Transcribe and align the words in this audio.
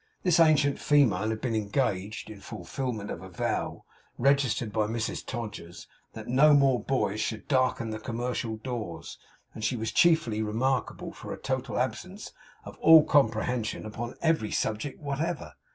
This 0.23 0.39
ancient 0.39 0.79
female 0.79 1.29
had 1.29 1.41
been 1.41 1.53
engaged, 1.53 2.31
in 2.31 2.39
fulfillment 2.39 3.11
of 3.11 3.21
a 3.21 3.29
vow, 3.29 3.85
registered 4.17 4.73
by 4.73 4.87
Mrs 4.87 5.23
Todgers, 5.23 5.85
that 6.13 6.27
no 6.27 6.55
more 6.55 6.79
boys 6.79 7.21
should 7.21 7.47
darken 7.47 7.91
the 7.91 7.99
commercial 7.99 8.55
doors; 8.57 9.19
and 9.53 9.63
she 9.63 9.75
was 9.77 9.91
chiefly 9.91 10.41
remarkable 10.41 11.11
for 11.11 11.31
a 11.31 11.37
total 11.37 11.77
absence 11.77 12.33
of 12.65 12.79
all 12.79 13.03
comprehension 13.03 13.85
upon 13.85 14.15
every 14.23 14.49
subject 14.49 14.99
whatever. 14.99 15.53